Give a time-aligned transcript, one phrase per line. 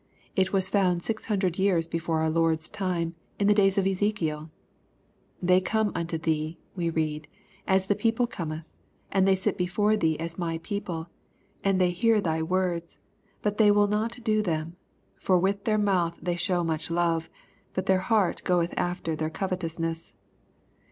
[0.35, 3.85] It was found six hun dred years before our Lord's time, in the days of
[3.85, 4.49] Ezekiel:"
[5.43, 7.27] They come unto thee," we read,
[7.67, 8.65] "as the people cometh,
[9.11, 11.11] and they sit before thee as my people,
[11.63, 12.97] and they hear thy words,
[13.43, 14.75] but they wdll not do them,
[15.19, 17.29] for with their mouth they show much love,
[17.75, 20.15] but their heart goeth after their covetousness.'